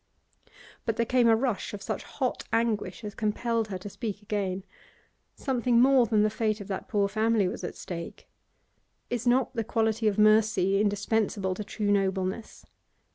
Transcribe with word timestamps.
But 0.83 0.95
there 0.97 1.05
came 1.05 1.27
a 1.27 1.35
rush 1.35 1.75
of 1.75 1.83
such 1.83 2.01
hot 2.01 2.43
anguish 2.51 3.03
as 3.03 3.13
compelled 3.13 3.67
her 3.67 3.77
to 3.77 3.87
speak 3.87 4.23
again. 4.23 4.63
Something 5.35 5.79
more 5.79 6.07
than 6.07 6.23
the 6.23 6.31
fate 6.31 6.59
of 6.59 6.67
that 6.69 6.87
poor 6.87 7.07
family 7.07 7.47
was 7.47 7.63
at 7.63 7.75
stake. 7.75 8.27
Is 9.11 9.27
not 9.27 9.53
the 9.53 9.63
quality 9.63 10.07
of 10.07 10.17
mercy 10.17 10.81
indispensable 10.81 11.53
to 11.53 11.63
true 11.63 11.91
nobleness? 11.91 12.65